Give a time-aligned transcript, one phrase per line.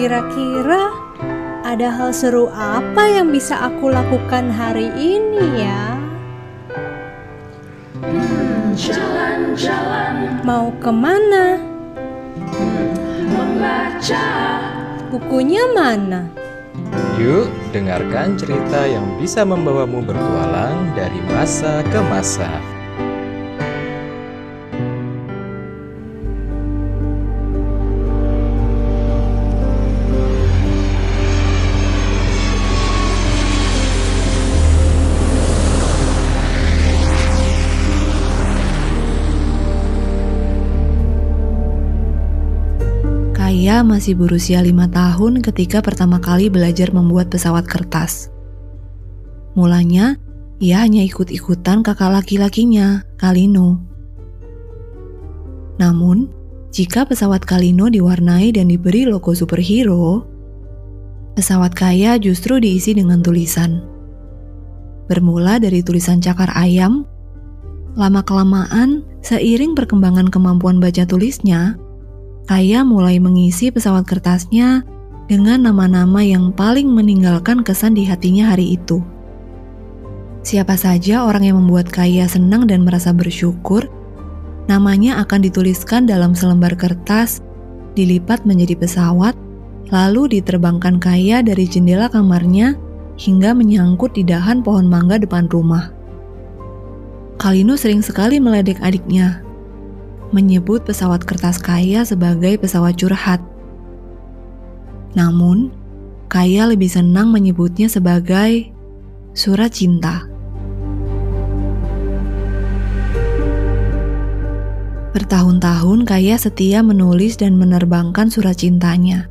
[0.00, 0.96] Kira-kira
[1.60, 5.92] ada hal seru apa yang bisa aku lakukan hari ini ya?
[8.72, 11.60] Jalan-jalan Mau ke mana?
[13.28, 14.24] membaca
[15.12, 16.32] Bukunya mana?
[17.20, 22.48] Yuk, dengarkan cerita yang bisa membawamu bertualang dari masa ke masa.
[43.50, 48.30] Kaya masih berusia lima tahun ketika pertama kali belajar membuat pesawat kertas.
[49.58, 50.14] Mulanya,
[50.62, 53.82] ia hanya ikut-ikutan kakak laki-lakinya, Kalino.
[55.82, 56.30] Namun,
[56.70, 60.22] jika pesawat Kalino diwarnai dan diberi logo superhero,
[61.34, 63.82] pesawat Kaya justru diisi dengan tulisan.
[65.10, 67.02] Bermula dari tulisan cakar ayam,
[67.98, 71.74] lama-kelamaan seiring perkembangan kemampuan baca tulisnya,
[72.48, 74.84] Kaya mulai mengisi pesawat kertasnya
[75.30, 78.98] dengan nama-nama yang paling meninggalkan kesan di hatinya hari itu.
[80.40, 83.86] Siapa saja orang yang membuat Kaya senang dan merasa bersyukur,
[84.66, 87.44] namanya akan dituliskan dalam selembar kertas,
[87.92, 89.36] dilipat menjadi pesawat,
[89.92, 92.74] lalu diterbangkan Kaya dari jendela kamarnya
[93.20, 95.92] hingga menyangkut di dahan pohon mangga depan rumah.
[97.36, 99.44] Kalino sering sekali meledek adiknya,
[100.30, 103.42] menyebut pesawat kertas Kaya sebagai pesawat curhat.
[105.14, 105.74] Namun,
[106.30, 108.70] Kaya lebih senang menyebutnya sebagai
[109.34, 110.30] surat cinta.
[115.10, 119.26] Bertahun-tahun Kaya setia menulis dan menerbangkan surat cintanya.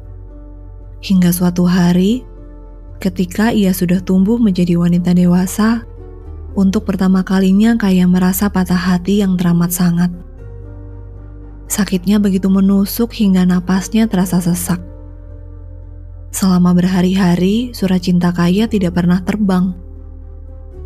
[1.00, 2.28] Hingga suatu hari,
[3.00, 5.88] ketika ia sudah tumbuh menjadi wanita dewasa,
[6.60, 10.29] untuk pertama kalinya Kaya merasa patah hati yang teramat sangat.
[11.80, 14.84] Sakitnya begitu menusuk hingga napasnya terasa sesak.
[16.28, 19.72] Selama berhari-hari, surat cinta Kaya tidak pernah terbang.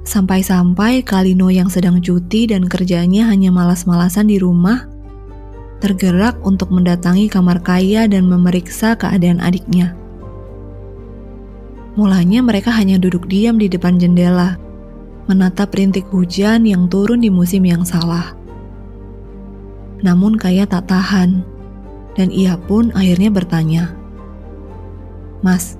[0.05, 4.85] Sampai-sampai Kalino yang sedang cuti dan kerjanya hanya malas-malasan di rumah,
[5.81, 9.97] tergerak untuk mendatangi kamar Kaya dan memeriksa keadaan adiknya.
[11.97, 14.61] Mulanya mereka hanya duduk diam di depan jendela,
[15.25, 18.42] menatap rintik hujan yang turun di musim yang salah.
[20.03, 21.47] Namun Kaya tak tahan,
[22.13, 23.95] dan ia pun akhirnya bertanya,
[25.43, 25.79] Mas,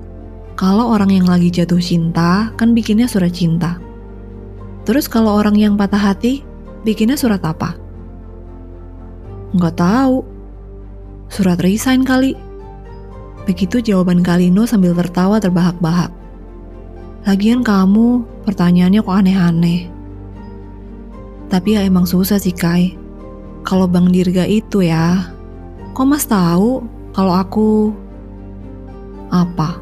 [0.54, 3.80] kalau orang yang lagi jatuh cinta kan bikinnya surat cinta.
[4.84, 6.44] Terus kalau orang yang patah hati,
[6.84, 7.74] bikinnya surat apa?
[9.56, 10.20] Nggak tahu.
[11.32, 12.36] Surat resign kali.
[13.48, 16.12] Begitu jawaban Kalino sambil tertawa terbahak-bahak.
[17.24, 19.80] Lagian kamu, pertanyaannya kok aneh-aneh.
[21.48, 23.03] Tapi ya emang susah sih, Kai.
[23.64, 25.32] Kalau Bang Dirga itu ya,
[25.96, 26.84] kok Mas tahu
[27.16, 27.96] kalau aku
[29.32, 29.80] apa?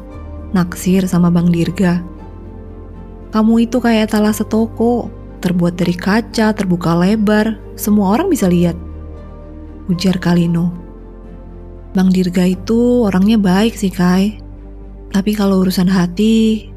[0.55, 1.99] Naksir sama Bang Dirga.
[3.35, 5.11] Kamu itu kayak talase toko,
[5.43, 8.77] terbuat dari kaca, terbuka lebar, semua orang bisa lihat.
[9.91, 10.71] Ujar Kalino.
[11.91, 14.39] Bang Dirga itu orangnya baik sih, Kai.
[15.11, 16.71] Tapi kalau urusan hati,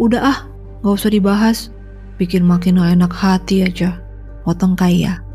[0.00, 0.38] udah ah,
[0.80, 1.68] gak usah dibahas.
[2.16, 4.00] Bikin makin enak hati aja.
[4.46, 5.31] Potong Kaya.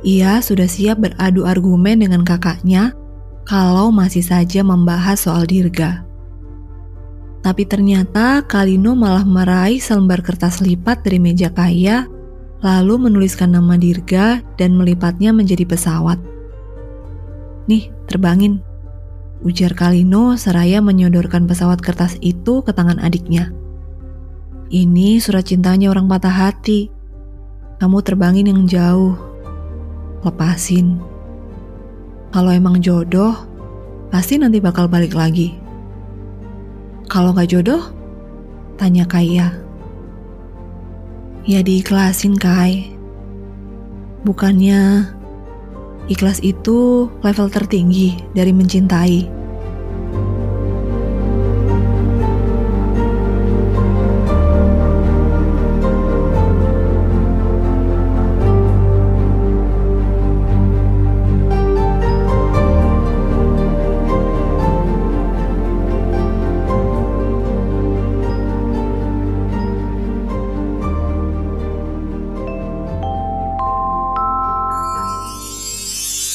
[0.00, 2.96] Ia sudah siap beradu argumen dengan kakaknya
[3.44, 6.08] kalau masih saja membahas soal Dirga.
[7.40, 12.04] Tapi ternyata Kalino malah meraih selembar kertas lipat dari meja kaya,
[12.60, 16.20] lalu menuliskan nama Dirga dan melipatnya menjadi pesawat.
[17.68, 18.60] Nih, terbangin,
[19.40, 23.52] ujar Kalino seraya menyodorkan pesawat kertas itu ke tangan adiknya.
[24.68, 26.92] Ini surat cintanya orang patah hati.
[27.80, 29.29] Kamu terbangin yang jauh.
[30.20, 31.00] Lepasin.
[32.30, 33.32] Kalau emang jodoh,
[34.12, 35.56] pasti nanti bakal balik lagi.
[37.08, 37.82] Kalau gak jodoh?
[38.76, 39.50] Tanya Kaya.
[41.48, 42.92] Ya diikhlasin Kai.
[44.22, 45.08] Bukannya
[46.12, 49.39] ikhlas itu level tertinggi dari mencintai.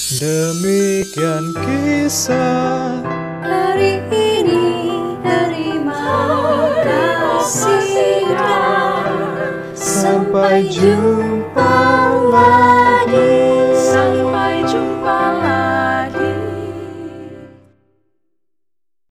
[0.06, 3.02] Demikian kisah
[3.42, 6.14] hari ini terima
[6.86, 8.30] kasih
[9.74, 11.74] Sampai jumpa
[12.30, 12.65] lagi.